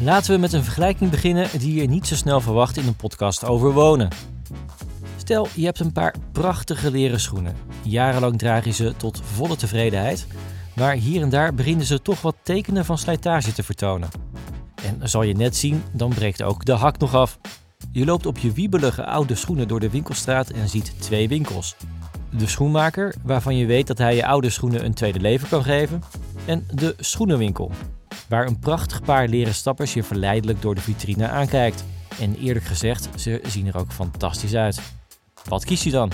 [0.00, 3.44] Laten we met een vergelijking beginnen die je niet zo snel verwacht in een podcast
[3.44, 4.08] over wonen.
[5.16, 7.56] Stel, je hebt een paar prachtige leren schoenen.
[7.82, 10.26] Jarenlang draag je ze tot volle tevredenheid,
[10.74, 14.08] maar hier en daar beginnen ze toch wat tekenen van slijtage te vertonen.
[14.74, 17.38] En zal je net zien, dan breekt ook de hak nog af.
[17.92, 21.76] Je loopt op je wiebelige oude schoenen door de winkelstraat en ziet twee winkels.
[22.30, 26.02] De schoenmaker, waarvan je weet dat hij je oude schoenen een tweede leven kan geven.
[26.44, 27.70] En de schoenenwinkel,
[28.28, 31.84] waar een prachtig paar leren stappers je verleidelijk door de vitrine aankijkt.
[32.20, 34.80] En eerlijk gezegd, ze zien er ook fantastisch uit.
[35.48, 36.12] Wat kies je dan?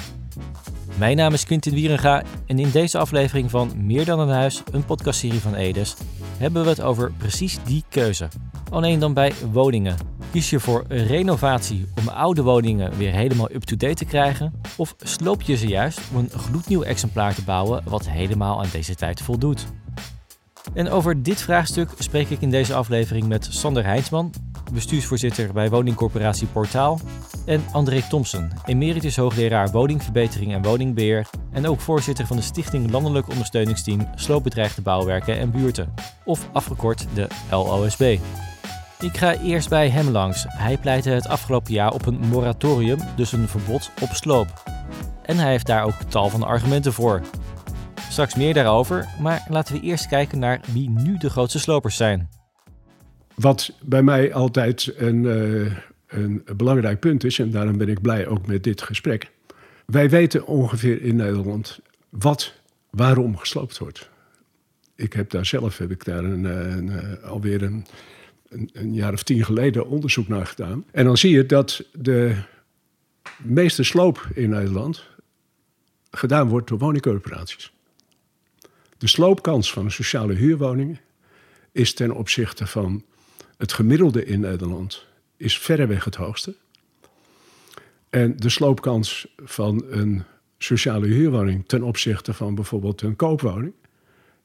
[0.98, 4.84] Mijn naam is Quintin Wierenga en in deze aflevering van Meer dan een huis, een
[4.84, 5.96] podcastserie van Edes,
[6.38, 8.28] hebben we het over precies die keuze.
[8.70, 9.96] Alleen dan bij woningen.
[10.30, 14.60] Kies je voor renovatie om oude woningen weer helemaal up-to-date te krijgen?
[14.76, 18.94] Of sloop je ze juist om een gloednieuw exemplaar te bouwen wat helemaal aan deze
[18.94, 19.66] tijd voldoet?
[20.74, 24.32] En over dit vraagstuk spreek ik in deze aflevering met Sander Heinsman,
[24.72, 27.00] bestuursvoorzitter bij woningcorporatie Portaal,
[27.46, 33.28] en André Thompson, emeritus hoogleraar woningverbetering en woningbeheer en ook voorzitter van de Stichting Landelijk
[33.28, 38.18] Ondersteuningsteam Sloopbedreigde Bouwwerken en Buurten, of afgekort de LOSB.
[39.00, 40.44] Ik ga eerst bij hem langs.
[40.48, 44.62] Hij pleitte het afgelopen jaar op een moratorium, dus een verbod op sloop.
[45.22, 47.22] En hij heeft daar ook tal van argumenten voor.
[48.12, 52.28] Straks meer daarover, maar laten we eerst kijken naar wie nu de grootste slopers zijn.
[53.34, 58.26] Wat bij mij altijd een, uh, een belangrijk punt is, en daarom ben ik blij
[58.26, 59.30] ook met dit gesprek.
[59.86, 62.54] Wij weten ongeveer in Nederland wat,
[62.90, 64.10] waarom gesloopt wordt.
[64.94, 67.86] Ik heb daar zelf, heb ik daar een, een, een alweer een,
[68.72, 70.84] een, jaar of tien geleden onderzoek naar gedaan.
[70.90, 72.36] En dan zie je dat de
[73.36, 75.04] meeste sloop in Nederland
[76.10, 77.72] gedaan wordt door woningcorporaties.
[79.02, 81.00] De sloopkans van een sociale huurwoning
[81.72, 83.04] is ten opzichte van
[83.56, 86.54] het gemiddelde in Nederland is verreweg het hoogste.
[88.10, 90.22] En de sloopkans van een
[90.58, 93.72] sociale huurwoning ten opzichte van bijvoorbeeld een koopwoning,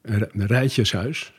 [0.02, 1.34] een rijtjeshuis,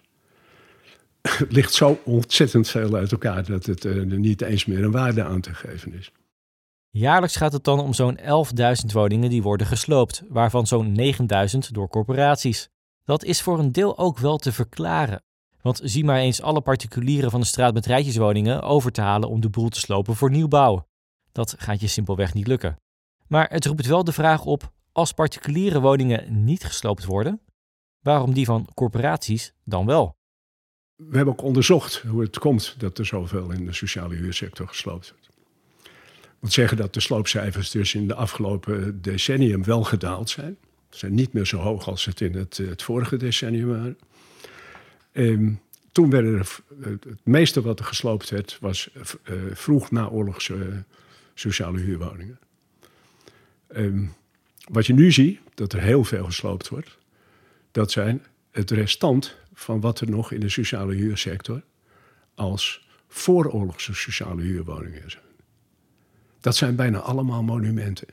[1.49, 5.41] ligt zo ontzettend veel uit elkaar dat het er niet eens meer een waarde aan
[5.41, 6.13] te geven is.
[6.91, 8.25] Jaarlijks gaat het dan om zo'n 11.000
[8.93, 11.01] woningen die worden gesloopt, waarvan zo'n
[11.55, 12.71] 9.000 door corporaties.
[13.09, 15.23] Dat is voor een deel ook wel te verklaren.
[15.63, 19.41] Want zie maar eens alle particulieren van de straat met rijtjeswoningen over te halen om
[19.41, 20.87] de boel te slopen voor nieuwbouw.
[21.33, 22.77] Dat gaat je simpelweg niet lukken.
[23.27, 27.41] Maar het roept wel de vraag op: als particuliere woningen niet gesloopt worden,
[28.01, 30.17] waarom die van corporaties dan wel?
[30.97, 35.11] We hebben ook onderzocht hoe het komt dat er zoveel in de sociale huursector gesloopt
[35.11, 35.29] wordt.
[36.23, 40.59] Ik moet zeggen dat de sloopcijfers dus in de afgelopen decennium wel gedaald zijn.
[40.91, 43.99] Zijn niet meer zo hoog als het in het, het vorige decennium waren.
[45.13, 45.53] Ehm,
[45.93, 49.03] toen werden er, het meeste wat er gesloopt werd, was uh,
[49.53, 50.85] vroeg naoorlogse
[51.35, 52.39] sociale huurwoningen.
[53.67, 54.07] Ehm,
[54.69, 56.99] wat je nu ziet, dat er heel veel gesloopt wordt,
[57.71, 61.63] dat zijn het restant van wat er nog in de sociale huursector
[62.35, 65.25] als vooroorlogse sociale huurwoningen zijn.
[66.41, 68.09] Dat zijn bijna allemaal monumenten.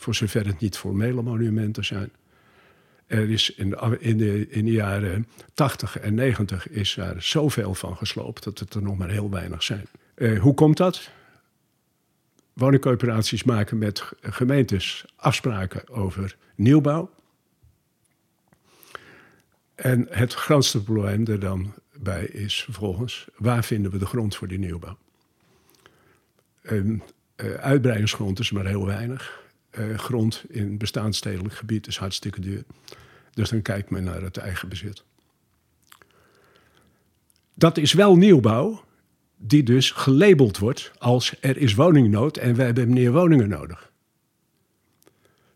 [0.00, 2.10] Voor zover het niet formele monumenten zijn.
[3.06, 7.74] Er is in de, in de, in de jaren 80 en 90 is er zoveel
[7.74, 9.86] van gesloopt dat het er nog maar heel weinig zijn.
[10.16, 11.10] Uh, hoe komt dat?
[12.52, 17.10] Woningcoöperaties maken met gemeentes afspraken over nieuwbouw.
[19.74, 24.48] En het grootste probleem er dan bij is vervolgens, waar vinden we de grond voor
[24.48, 24.98] die nieuwbouw?
[26.62, 27.02] Um,
[27.36, 29.48] uh, uitbreidingsgrond is maar heel weinig.
[29.78, 32.64] Uh, grond in bestaansstedelijk gebied is hartstikke duur.
[33.30, 35.04] Dus dan kijkt men naar het eigen bezit.
[37.54, 38.84] Dat is wel nieuwbouw,
[39.36, 43.92] die dus gelabeld wordt als er is woningnood en wij hebben meer woningen nodig.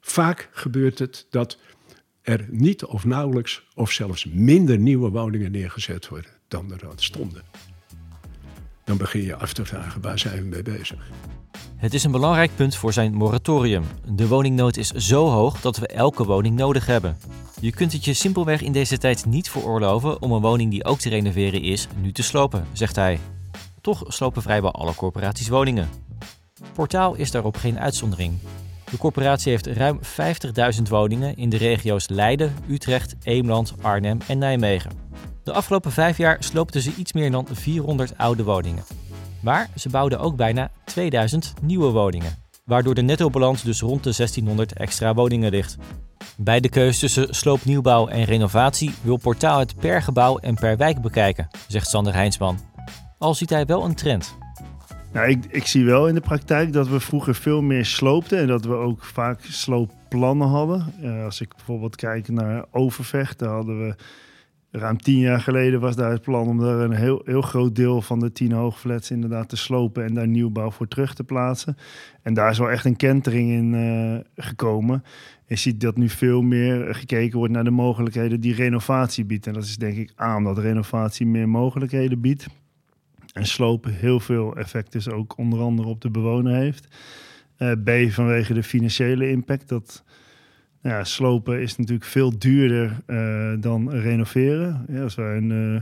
[0.00, 1.58] Vaak gebeurt het dat
[2.22, 7.42] er niet of nauwelijks of zelfs minder nieuwe woningen neergezet worden dan er stonden.
[8.84, 11.10] Dan begin je af te vragen waar zijn we mee bezig.
[11.84, 13.84] Het is een belangrijk punt voor zijn moratorium.
[14.08, 17.16] De woningnood is zo hoog dat we elke woning nodig hebben.
[17.60, 20.98] Je kunt het je simpelweg in deze tijd niet veroorloven om een woning die ook
[20.98, 23.18] te renoveren is, nu te slopen, zegt hij.
[23.80, 25.88] Toch slopen vrijwel alle corporaties woningen.
[26.72, 28.38] Portaal is daarop geen uitzondering.
[28.90, 30.00] De corporatie heeft ruim
[30.76, 34.90] 50.000 woningen in de regio's Leiden, Utrecht, Eemland, Arnhem en Nijmegen.
[35.42, 38.84] De afgelopen vijf jaar sloopten ze iets meer dan 400 oude woningen.
[39.44, 44.72] Maar ze bouwden ook bijna 2000 nieuwe woningen, waardoor de nettobalans dus rond de 1600
[44.72, 45.76] extra woningen ligt.
[46.36, 51.00] Bij de keus tussen sloopnieuwbouw en renovatie wil Portaal het per gebouw en per wijk
[51.00, 52.58] bekijken, zegt Sander Heinsman.
[53.18, 54.36] Al ziet hij wel een trend.
[55.12, 58.46] Nou, ik, ik zie wel in de praktijk dat we vroeger veel meer sloopten en
[58.46, 60.94] dat we ook vaak sloopplannen hadden.
[61.02, 63.94] Uh, als ik bijvoorbeeld kijk naar Overvecht, hadden we
[64.76, 68.02] ruim tien jaar geleden was daar het plan om daar een heel, heel groot deel
[68.02, 71.76] van de tien hoogflats inderdaad te slopen en daar nieuwbouw voor terug te plaatsen.
[72.22, 75.04] En daar is wel echt een kentering in uh, gekomen.
[75.46, 79.46] Je ziet dat nu veel meer gekeken wordt naar de mogelijkheden die renovatie biedt.
[79.46, 82.46] En dat is denk ik A, omdat renovatie meer mogelijkheden biedt.
[83.32, 86.88] En slopen heel veel effect dus ook onder andere op de bewoner heeft.
[87.58, 89.68] Uh, B, vanwege de financiële impact.
[89.68, 90.04] Dat
[90.84, 94.84] ja, slopen is natuurlijk veel duurder uh, dan renoveren.
[94.88, 95.80] Ja, als wij een uh,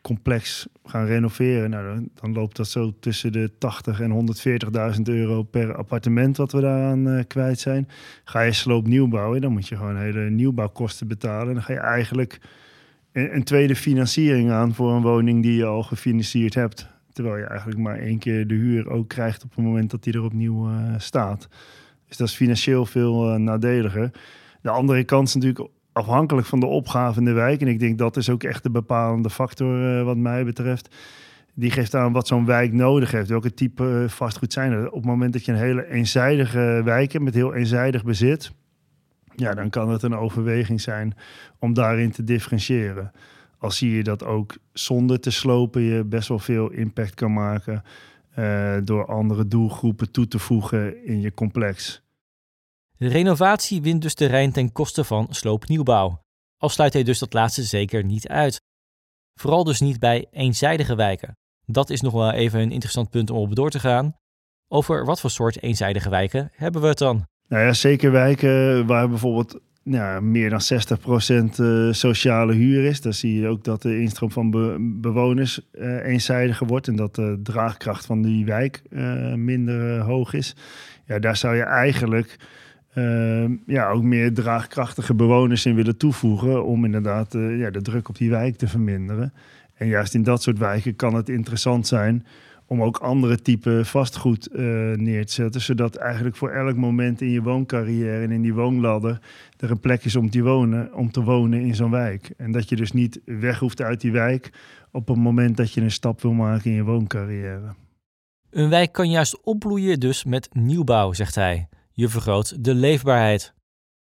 [0.00, 4.36] complex gaan renoveren, nou, dan, dan, loopt dat zo tussen de 80 en
[4.96, 7.88] 140.000 euro per appartement wat we daaraan uh, kwijt zijn.
[8.24, 11.54] Ga je sloop nieuw bouwen, dan moet je gewoon hele nieuwbouwkosten betalen.
[11.54, 12.40] Dan ga je eigenlijk
[13.12, 16.88] een, een tweede financiering aan voor een woning die je al gefinancierd hebt.
[17.12, 20.12] Terwijl je eigenlijk maar één keer de huur ook krijgt op het moment dat die
[20.12, 21.48] er opnieuw staat.
[22.08, 24.10] Dus dat is financieel veel uh, nadeliger.
[24.62, 27.60] De andere kant is natuurlijk afhankelijk van de opgave in de wijk.
[27.60, 30.94] En ik denk dat is ook echt de bepalende factor uh, wat mij betreft.
[31.54, 33.28] Die geeft aan wat zo'n wijk nodig heeft.
[33.28, 34.86] Welke type uh, vastgoed zijn er?
[34.86, 38.52] Op het moment dat je een hele eenzijdige wijk hebt met heel eenzijdig bezit...
[39.38, 41.14] Ja, dan kan het een overweging zijn
[41.58, 43.12] om daarin te differentiëren.
[43.58, 47.82] Al zie je dat ook zonder te slopen je best wel veel impact kan maken...
[48.38, 52.02] Uh, door andere doelgroepen toe te voegen in je complex.
[52.96, 56.20] De renovatie wint dus terrein ten koste van sloopnieuwbouw.
[56.56, 58.60] Al sluit hij dus dat laatste zeker niet uit.
[59.34, 61.36] Vooral dus niet bij eenzijdige wijken.
[61.64, 64.16] Dat is nog wel even een interessant punt om op door te gaan.
[64.68, 67.26] Over wat voor soort eenzijdige wijken hebben we het dan?
[67.48, 69.60] Nou ja, zeker wijken waar bijvoorbeeld
[69.90, 73.00] ja, meer dan 60% uh, sociale huur is.
[73.00, 74.50] Dan zie je ook dat de instroom van
[75.00, 80.56] bewoners uh, eenzijdiger wordt en dat de draagkracht van die wijk uh, minder hoog is.
[81.06, 82.38] Ja, daar zou je eigenlijk
[83.66, 88.30] ja, ook meer draagkrachtige bewoners in willen toevoegen om inderdaad ja, de druk op die
[88.30, 89.32] wijk te verminderen.
[89.74, 92.26] En juist in dat soort wijken kan het interessant zijn
[92.66, 94.58] om ook andere type vastgoed uh,
[94.92, 95.60] neer te zetten.
[95.60, 99.20] Zodat eigenlijk voor elk moment in je wooncarrière en in die woonladder
[99.56, 102.30] er een plek is om te wonen, om te wonen in zo'n wijk.
[102.36, 104.50] En dat je dus niet weg hoeft uit die wijk
[104.92, 107.74] op het moment dat je een stap wil maken in je wooncarrière.
[108.50, 111.68] Een wijk kan juist opbloeien dus met nieuwbouw, zegt hij.
[111.92, 113.54] Je vergroot de leefbaarheid.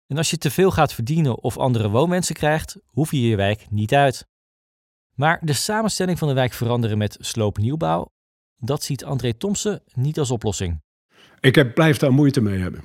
[0.08, 3.68] En als je te veel gaat verdienen of andere woonmensen krijgt, hoef je je wijk
[3.70, 4.28] niet uit.
[5.16, 8.13] Maar de samenstelling van de wijk veranderen met sloopnieuwbouw
[8.58, 10.82] dat ziet André Thompson niet als oplossing.
[11.40, 12.84] Ik heb, blijf daar moeite mee hebben.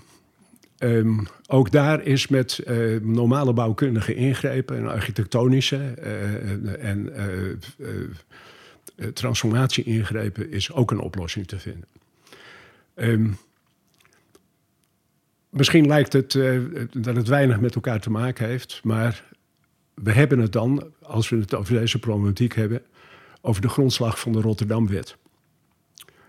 [0.78, 7.12] Um, ook daar is met uh, normale bouwkundige ingrepen en architectonische uh, en
[7.78, 11.88] uh, transformatie-ingrepen is ook een oplossing te vinden.
[12.94, 13.36] Um,
[15.50, 16.32] misschien lijkt het
[16.92, 19.24] dat het weinig met elkaar te maken heeft, maar
[19.94, 22.82] we hebben het dan, als we het over deze problematiek hebben,
[23.40, 25.16] over de grondslag van de Rotterdamwet.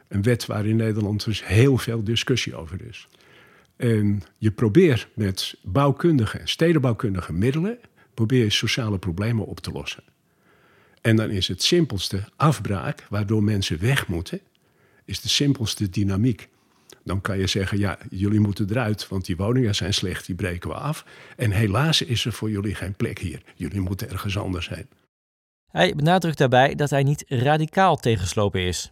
[0.09, 3.07] Een wet waar in Nederland dus heel veel discussie over is.
[3.75, 7.77] En je probeert met bouwkundige, stedenbouwkundige middelen,
[8.13, 10.03] probeer je sociale problemen op te lossen.
[11.01, 14.39] En dan is het simpelste afbraak, waardoor mensen weg moeten,
[15.05, 16.49] is de simpelste dynamiek.
[17.03, 20.69] Dan kan je zeggen, ja, jullie moeten eruit, want die woningen zijn slecht, die breken
[20.69, 21.05] we af.
[21.35, 23.41] En helaas is er voor jullie geen plek hier.
[23.55, 24.87] Jullie moeten ergens anders zijn.
[25.71, 28.91] Hij benadrukt daarbij dat hij niet radicaal tegenslopen is.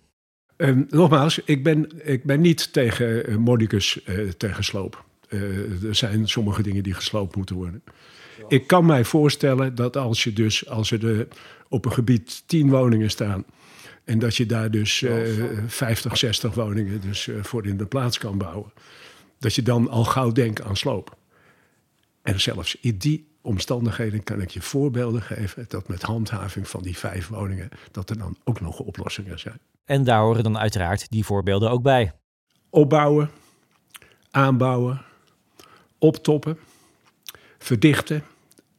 [0.58, 5.06] Um, nogmaals, ik ben, ik ben niet tegen uh, Mordicus uh, tegen sloop.
[5.30, 7.84] Uh, er zijn sommige dingen die gesloopt moeten worden.
[8.48, 11.28] Ik kan mij voorstellen dat als je dus, als er de,
[11.70, 13.46] op een gebied tien woningen staan.
[14.04, 15.12] En dat je daar dus uh,
[15.68, 18.72] 50, 60 woningen dus, voor in de plaats kan bouwen.
[19.40, 21.18] Dat je dan al gauw denkt aan sloop.
[22.22, 26.98] En zelfs in die omstandigheden kan ik je voorbeelden geven dat met handhaving van die
[26.98, 29.60] vijf woningen, dat er dan ook nog oplossingen zijn.
[29.86, 32.12] En daar horen dan uiteraard die voorbeelden ook bij.
[32.70, 33.30] Opbouwen,
[34.32, 35.02] aanbouwen,
[35.98, 36.58] optoppen,
[37.58, 38.24] verdichten.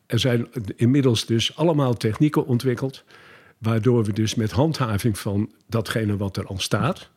[0.07, 3.05] Er zijn inmiddels dus allemaal technieken ontwikkeld,
[3.59, 7.11] waardoor we dus met handhaving van datgene wat er al staat,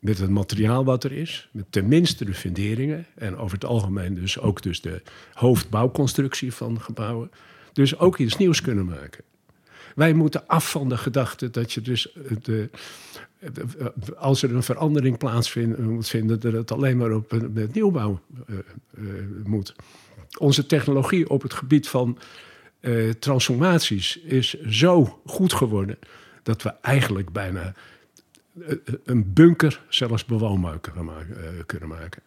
[0.00, 4.38] met het materiaal wat er is, met tenminste de funderingen en over het algemeen dus
[4.38, 5.02] ook dus de
[5.32, 7.30] hoofdbouwconstructie van gebouwen,
[7.72, 9.24] dus ook iets nieuws kunnen maken.
[9.94, 12.70] Wij moeten af van de gedachte dat je dus eh, de,
[14.16, 18.58] als er een verandering plaatsvindt, moet vinden dat het alleen maar op met nieuwbouw uh,
[19.44, 19.74] moet.
[20.38, 22.18] Onze technologie op het gebied van
[23.18, 25.98] transformaties is zo goed geworden
[26.42, 27.72] dat we eigenlijk bijna eh,
[29.04, 30.78] een bunker zelfs bewoonbaar
[31.66, 32.22] kunnen maken.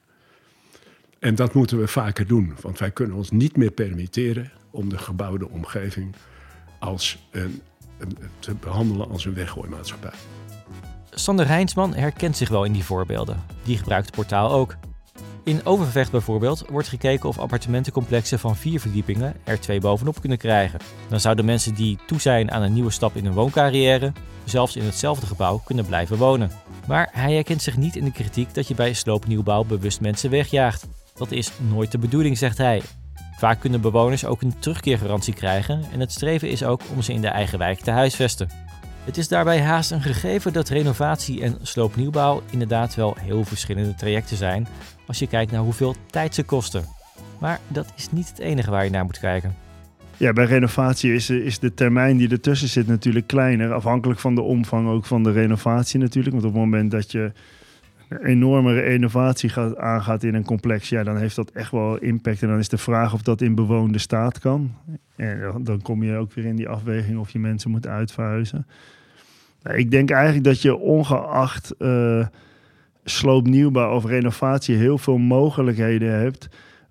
[1.20, 4.98] En dat moeten we vaker doen, want wij kunnen ons niet meer permitteren om de
[4.98, 6.16] gebouwde omgeving
[6.80, 7.62] als een,
[8.40, 10.14] te behandelen als een weggooimaatschappij.
[11.10, 13.44] Sander Heinsman herkent zich wel in die voorbeelden.
[13.64, 14.76] Die gebruikt het portaal ook.
[15.46, 20.80] In Overvecht bijvoorbeeld wordt gekeken of appartementencomplexen van vier verdiepingen er twee bovenop kunnen krijgen.
[21.10, 24.84] Dan zouden mensen die toe zijn aan een nieuwe stap in hun wooncarrière zelfs in
[24.84, 26.52] hetzelfde gebouw kunnen blijven wonen.
[26.88, 30.88] Maar hij herkent zich niet in de kritiek dat je bij sloopnieuwbouw bewust mensen wegjaagt.
[31.16, 32.82] Dat is nooit de bedoeling, zegt hij.
[33.38, 37.22] Vaak kunnen bewoners ook een terugkeergarantie krijgen en het streven is ook om ze in
[37.22, 38.50] de eigen wijk te huisvesten.
[39.04, 44.38] Het is daarbij haast een gegeven dat renovatie en sloopnieuwbouw inderdaad wel heel verschillende trajecten
[44.38, 44.68] zijn
[45.08, 46.84] als je kijkt naar hoeveel tijd ze kosten.
[47.40, 49.56] Maar dat is niet het enige waar je naar moet kijken.
[50.18, 53.74] Ja, bij renovatie is, is de termijn die ertussen zit natuurlijk kleiner.
[53.74, 56.36] Afhankelijk van de omvang ook van de renovatie natuurlijk.
[56.36, 57.32] Want op het moment dat je
[58.10, 62.42] een enorme renovatie gaat, aangaat in een complex, ja, dan heeft dat echt wel impact.
[62.42, 64.76] En dan is de vraag of dat in bewoonde staat kan.
[65.16, 68.68] En dan kom je ook weer in die afweging of je mensen moet uitverhuizen.
[69.64, 72.26] Ik denk eigenlijk dat je ongeacht uh,
[73.04, 76.48] sloopnieuwbouw of renovatie heel veel mogelijkheden hebt.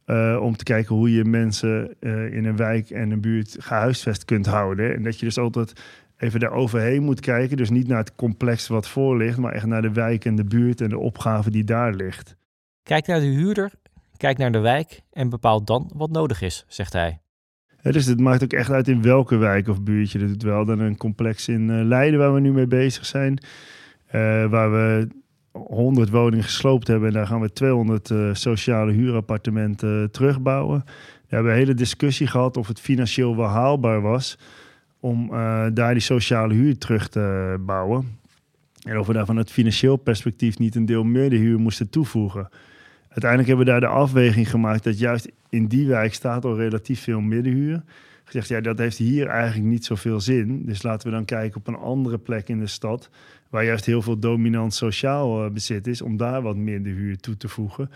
[0.06, 4.24] Uh, om te kijken hoe je mensen uh, in een wijk en een buurt gehuisvest
[4.24, 4.94] kunt houden.
[4.94, 5.72] En dat je dus altijd
[6.16, 7.56] even daar overheen moet kijken.
[7.56, 10.44] Dus niet naar het complex wat voor ligt, maar echt naar de wijk en de
[10.44, 12.36] buurt en de opgave die daar ligt.
[12.82, 13.72] Kijk naar de huurder,
[14.16, 17.20] kijk naar de wijk en bepaal dan wat nodig is, zegt hij.
[17.82, 20.18] dus het maakt ook echt uit in welke wijk of buurtje.
[20.18, 23.38] Dat doet wel dan een complex in uh, Leiden waar we nu mee bezig zijn.
[24.06, 24.12] Uh,
[24.46, 25.08] waar we
[25.52, 30.84] 100 woningen gesloopt hebben en daar gaan we 200 uh, eh, sociale huurappartementen terugbouwen.
[31.28, 34.38] We hebben een hele discussie gehad of het financieel wel haalbaar was
[35.00, 38.18] om uh, daar die sociale huur terug te bouwen.
[38.82, 41.90] En of we daar van het financieel perspectief niet een deel meer de huur moesten
[41.90, 42.48] toevoegen.
[43.08, 47.02] Uiteindelijk hebben we daar de afweging gemaakt dat juist in die wijk staat al relatief
[47.02, 47.82] veel middenhuur.
[48.24, 50.66] Gezegd, ja, dat heeft hier eigenlijk niet zoveel zin.
[50.66, 53.10] Dus laten we dan kijken op een andere plek in de stad,
[53.50, 57.16] waar juist heel veel dominant sociaal uh, bezit is, om daar wat meer de huur
[57.16, 57.90] toe te voegen.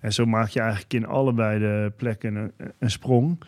[0.00, 3.38] En zo maak je eigenlijk in allebei de plekken een, sprong.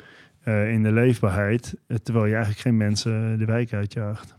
[0.45, 4.35] Uh, in de leefbaarheid, eh, terwijl je eigenlijk geen mensen de wijk uitjaagt.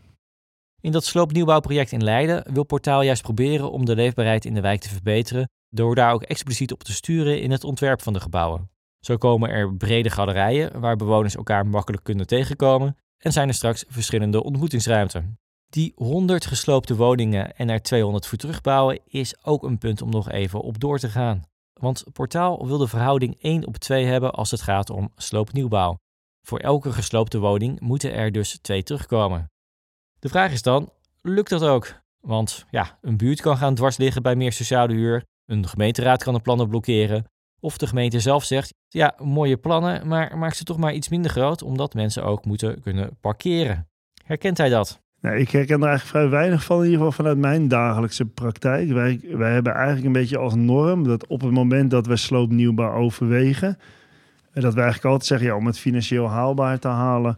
[0.80, 4.80] In dat sloopnieuwbouwproject in Leiden wil Portaal juist proberen om de leefbaarheid in de wijk
[4.80, 8.70] te verbeteren, door daar ook expliciet op te sturen in het ontwerp van de gebouwen.
[9.04, 13.84] Zo komen er brede galerijen waar bewoners elkaar makkelijk kunnen tegenkomen en zijn er straks
[13.88, 15.38] verschillende ontmoetingsruimten.
[15.68, 20.30] Die 100 gesloopte woningen en er 200 voor terugbouwen is ook een punt om nog
[20.30, 21.42] even op door te gaan.
[21.72, 25.96] Want Portaal wil de verhouding 1 op 2 hebben als het gaat om sloopnieuwbouw.
[26.42, 29.50] Voor elke gesloopte woning moeten er dus twee terugkomen.
[30.18, 30.92] De vraag is dan,
[31.22, 32.00] lukt dat ook?
[32.20, 36.34] Want ja, een buurt kan gaan dwars liggen bij meer sociale huur, een gemeenteraad kan
[36.34, 37.26] de plannen blokkeren,
[37.62, 41.30] of de gemeente zelf zegt, ja, mooie plannen, maar maak ze toch maar iets minder
[41.30, 43.88] groot, omdat mensen ook moeten kunnen parkeren.
[44.24, 45.00] Herkent hij dat?
[45.20, 48.88] Nou, ik herken er eigenlijk vrij weinig van, in ieder geval vanuit mijn dagelijkse praktijk.
[48.92, 53.78] Wij, hebben eigenlijk een beetje als norm dat op het moment dat we sloopnieuwbouw overwegen,
[54.52, 57.36] dat wij eigenlijk altijd zeggen, ja, om het financieel haalbaar te halen,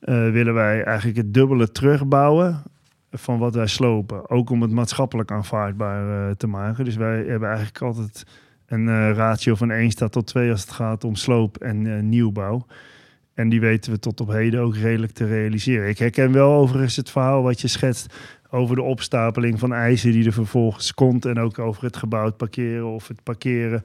[0.00, 2.62] uh, willen wij eigenlijk het dubbele terugbouwen
[3.10, 4.30] van wat wij slopen.
[4.30, 6.84] Ook om het maatschappelijk aanvaardbaar uh, te maken.
[6.84, 8.24] Dus wij hebben eigenlijk altijd
[8.66, 12.66] een uh, ratio van 1 staat tot 2 als het gaat om sloop en nieuwbouw.
[13.34, 15.88] En die weten we tot op heden ook redelijk te realiseren.
[15.88, 18.14] Ik herken wel overigens het verhaal wat je schetst
[18.50, 21.24] over de opstapeling van eisen die er vervolgens komt.
[21.24, 23.82] En ook over het gebouwd parkeren of het parkeren,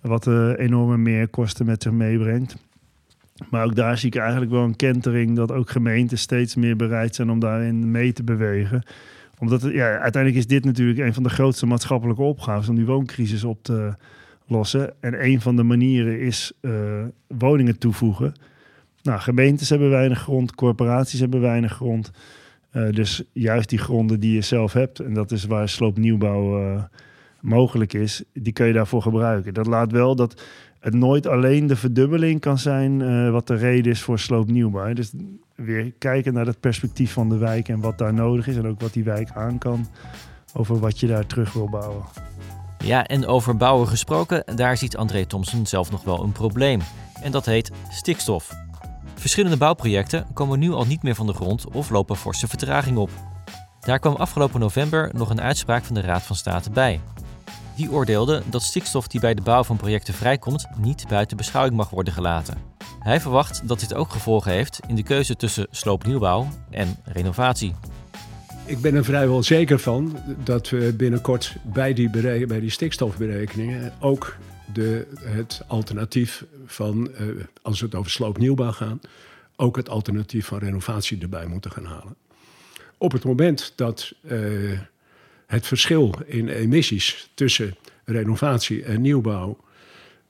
[0.00, 2.56] wat uh, enorme meerkosten met zich meebrengt.
[3.50, 7.14] Maar ook daar zie ik eigenlijk wel een kentering dat ook gemeenten steeds meer bereid
[7.14, 8.82] zijn om daarin mee te bewegen.
[9.38, 12.86] Omdat het, ja, uiteindelijk is dit natuurlijk een van de grootste maatschappelijke opgaves om die
[12.86, 13.94] wooncrisis op te
[14.46, 14.94] lossen.
[15.00, 16.72] En een van de manieren is uh,
[17.26, 18.34] woningen toevoegen.
[19.02, 22.10] Nou, gemeentes hebben weinig grond, corporaties hebben weinig grond.
[22.72, 26.82] Uh, dus juist die gronden die je zelf hebt, en dat is waar sloopnieuwbouw uh,
[27.40, 29.54] mogelijk is, die kun je daarvoor gebruiken.
[29.54, 30.42] Dat laat wel dat
[30.80, 34.92] het nooit alleen de verdubbeling kan zijn uh, wat de reden is voor sloopnieuwbouw.
[34.92, 35.12] Dus
[35.54, 38.80] weer kijken naar het perspectief van de wijk en wat daar nodig is en ook
[38.80, 39.86] wat die wijk aan kan
[40.54, 42.02] over wat je daar terug wil bouwen.
[42.84, 46.80] Ja, en over bouwen gesproken, daar ziet André Thompson zelf nog wel een probleem.
[47.22, 48.52] En dat heet stikstof.
[49.14, 53.10] Verschillende bouwprojecten komen nu al niet meer van de grond of lopen forse vertraging op.
[53.80, 57.00] Daar kwam afgelopen november nog een uitspraak van de Raad van State bij.
[57.78, 61.90] Die oordeelde dat stikstof die bij de bouw van projecten vrijkomt niet buiten beschouwing mag
[61.90, 62.58] worden gelaten.
[62.98, 67.74] Hij verwacht dat dit ook gevolgen heeft in de keuze tussen sloopnieuwbouw en renovatie.
[68.66, 72.10] Ik ben er vrijwel zeker van dat we binnenkort bij die,
[72.46, 74.36] bij die stikstofberekeningen ook
[74.72, 79.00] de, het alternatief van, uh, als we het over sloopnieuwbouw gaan,
[79.56, 82.16] ook het alternatief van renovatie erbij moeten gaan halen.
[82.96, 84.78] Op het moment dat uh,
[85.48, 89.58] het verschil in emissies tussen renovatie en nieuwbouw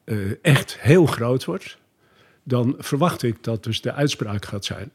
[0.05, 1.79] uh, echt heel groot wordt,
[2.43, 4.91] dan verwacht ik dat dus de uitspraak gaat zijn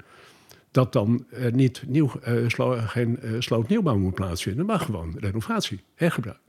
[0.72, 5.84] dat dan uh, niet nieuw, uh, slo geen uh, sloopnieuwbouw moet plaatsvinden, maar gewoon renovatie,
[5.96, 6.40] hergebruik.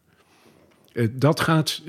[1.11, 1.83] dat gaat,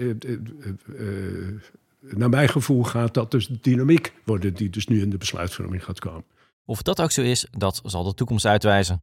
[2.00, 6.00] naar mijn gevoel, gaat dat dus dynamiek worden die dus nu in de besluitvorming gaat
[6.00, 6.26] komen.
[6.66, 9.02] Of dat ook zo is, dat zal de toekomst uitwijzen.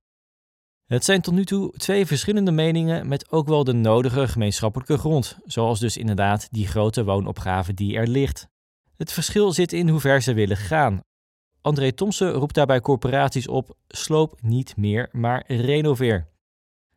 [0.93, 5.39] Het zijn tot nu toe twee verschillende meningen met ook wel de nodige gemeenschappelijke grond,
[5.47, 8.49] zoals dus inderdaad die grote woonopgave die er ligt.
[8.97, 11.01] Het verschil zit in hoe ver ze willen gaan.
[11.61, 16.27] André Thomsen roept daarbij corporaties op: sloop niet meer, maar renoveer.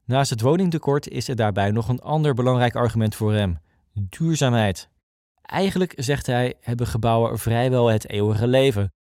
[0.05, 3.57] Naast het woningtekort is er daarbij nog een ander belangrijk argument voor hem:
[3.93, 4.89] duurzaamheid.
[5.41, 8.93] Eigenlijk, zegt hij, hebben gebouwen vrijwel het eeuwige leven.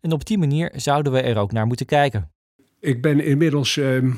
[0.00, 2.30] En op die manier zouden we er ook naar moeten kijken.
[2.80, 4.14] Ik ben inmiddels uh,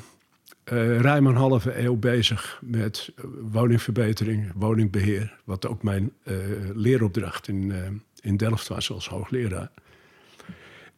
[0.64, 3.12] uh, ruim een halve eeuw bezig met
[3.50, 5.38] woningverbetering, woningbeheer.
[5.44, 6.36] Wat ook mijn uh,
[6.74, 7.72] leeropdracht in,
[8.20, 9.70] in Delft was als hoogleraar.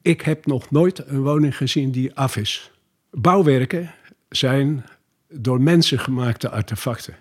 [0.02, 2.70] Ik heb nog nooit een woning gezien die af is.
[3.10, 3.94] Bouwwerken
[4.28, 4.84] zijn
[5.28, 7.16] door mensen gemaakte artefacten.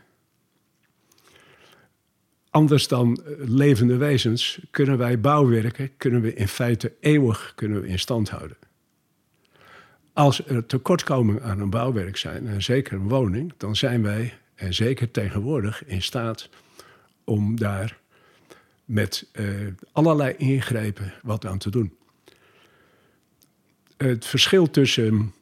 [2.49, 7.99] Anders dan levende wezens kunnen wij bouwwerken, kunnen we in feite eeuwig kunnen we in
[7.99, 8.57] stand houden.
[10.13, 14.73] Als er tekortkomingen aan een bouwwerk zijn, en zeker een woning, dan zijn wij, en
[14.73, 16.49] zeker tegenwoordig, in staat
[17.23, 17.97] om daar
[18.85, 21.93] met uh, allerlei ingrepen wat aan te doen.
[23.97, 25.33] Het verschil tussen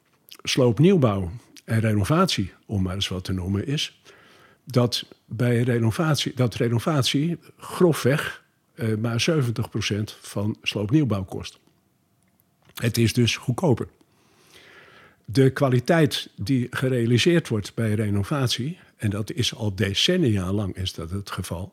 [0.42, 1.30] sloopnieuwbouw
[1.64, 4.02] en renovatie, om maar eens wat te noemen, is
[4.64, 9.34] dat bij renovatie, dat renovatie grofweg uh, maar 70%
[10.20, 11.58] van sloopnieuwbouw kost.
[12.74, 13.88] Het is dus goedkoper.
[15.24, 21.10] De kwaliteit die gerealiseerd wordt bij renovatie, en dat is al decennia lang is dat
[21.10, 21.72] het geval,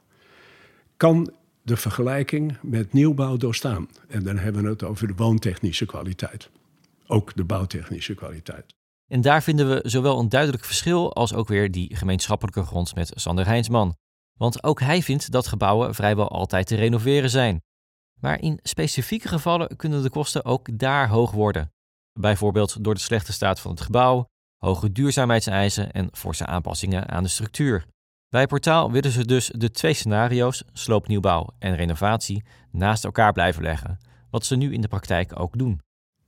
[0.97, 1.31] kan
[1.61, 3.89] de vergelijking met nieuwbouw doorstaan.
[4.07, 6.49] En dan hebben we het over de woontechnische kwaliteit.
[7.07, 8.65] Ook de bouwtechnische kwaliteit.
[9.07, 13.11] En daar vinden we zowel een duidelijk verschil als ook weer die gemeenschappelijke grond met
[13.15, 13.95] Sander Heinsman.
[14.37, 17.61] Want ook hij vindt dat gebouwen vrijwel altijd te renoveren zijn.
[18.21, 21.71] Maar in specifieke gevallen kunnen de kosten ook daar hoog worden.
[22.19, 24.25] Bijvoorbeeld door de slechte staat van het gebouw,
[24.57, 27.85] hoge duurzaamheidseisen en forse aanpassingen aan de structuur.
[28.29, 33.97] Bij Portaal willen ze dus de twee scenario's, sloopnieuwbouw en renovatie, naast elkaar blijven leggen,
[34.29, 35.81] wat ze nu in de praktijk ook doen.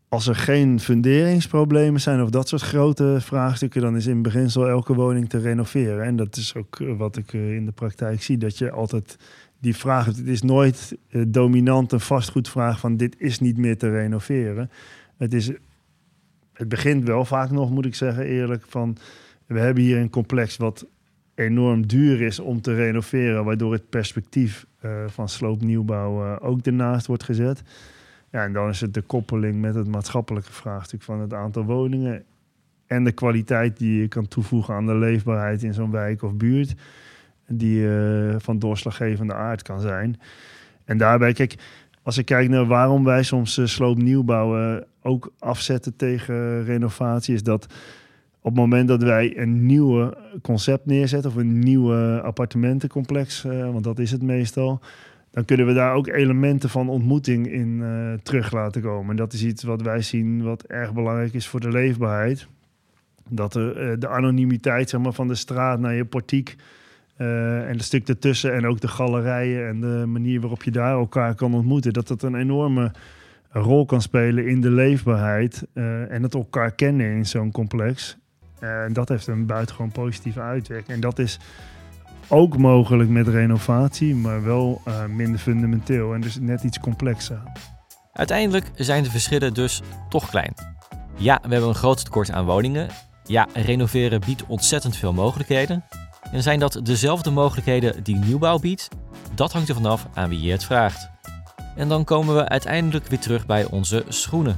[0.10, 4.94] Als er geen funderingsproblemen zijn of dat soort grote vraagstukken, dan is in beginsel elke
[4.94, 6.06] woning te renoveren.
[6.06, 9.18] En dat is ook eh, wat ik eh, in de praktijk zie, dat je altijd
[9.60, 10.18] die vraag hebt.
[10.18, 14.70] Het is nooit eh, dominant een vastgoedvraag van dit is niet meer te renoveren.
[15.18, 15.52] Het, is,
[16.62, 18.98] het begint wel vaak nog, moet ik zeggen eerlijk, van
[19.46, 20.86] we hebben hier een complex wat
[21.36, 27.08] enorm duur is om te renoveren, waardoor het perspectief uh, van sloopnieuwbouw uh, ook ernaast
[27.08, 27.62] wordt gezet.
[28.32, 32.24] Ja, en dan is het de koppeling met het maatschappelijke vraagstuk van het aantal woningen
[32.88, 36.76] en de kwaliteit die je kan toevoegen aan de leefbaarheid in zo'n wijk of buurt,
[37.48, 40.20] die uh, van doorslaggevende aard kan zijn.
[40.86, 41.56] En daarbij, kijk,
[42.04, 47.68] als ik kijk naar waarom wij soms uh, sloopnieuwbouw ook afzetten tegen renovatie, is dat
[48.42, 53.84] op het moment dat wij een nieuwe concept neerzetten of een nieuwe appartementencomplex, uh, want
[53.84, 54.80] dat is het meestal,
[55.32, 59.10] dan kunnen we daar ook elementen van ontmoeting in uh, terug laten komen.
[59.10, 62.48] En dat is iets wat wij zien wat erg belangrijk is voor de leefbaarheid.
[63.30, 66.56] Dat er, de anonimiteit zeg maar, van de straat naar je portiek
[67.68, 71.36] en het stuk ertussen en ook de galerijen en de manier waarop je daar elkaar
[71.36, 72.92] kan ontmoeten, dat dat een enorme
[73.50, 75.68] rol kan spelen in de leefbaarheid
[76.10, 78.18] en het elkaar kennen in zo'n complex.
[78.60, 80.90] En dat heeft een buitengewoon positieve uitwerking.
[80.90, 81.40] En dat is
[82.28, 87.42] ook mogelijk met renovatie, maar wel minder fundamenteel en dus net iets complexer.
[88.14, 90.54] Uiteindelijk zijn de verschillen dus toch klein.
[91.18, 92.88] Ja, we hebben een groot tekort aan woningen.
[93.24, 95.84] Ja, renoveren biedt ontzettend veel mogelijkheden.
[96.32, 98.88] En zijn dat dezelfde mogelijkheden die nieuwbouw biedt?
[99.36, 101.10] Dat hangt er vanaf aan wie je het vraagt.
[101.76, 104.58] En dan komen we uiteindelijk weer terug bij onze schoenen.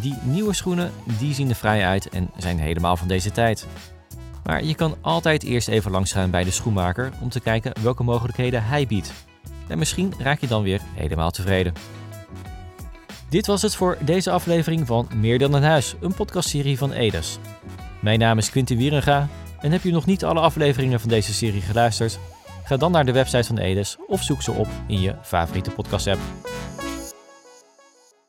[0.00, 3.66] Die nieuwe schoenen die zien er vrij uit en zijn helemaal van deze tijd.
[4.44, 8.64] Maar je kan altijd eerst even langsgaan bij de schoenmaker om te kijken welke mogelijkheden
[8.64, 9.12] hij biedt.
[9.68, 11.72] En misschien raak je dan weer helemaal tevreden.
[13.28, 17.38] Dit was het voor deze aflevering van Meer dan een huis, een podcastserie van Edes.
[18.00, 19.28] Mijn naam is Quinten Wierenga
[19.60, 22.18] en heb je nog niet alle afleveringen van deze serie geluisterd?
[22.64, 26.06] Ga dan naar de website van Edes of zoek ze op in je favoriete podcast
[26.06, 26.20] app.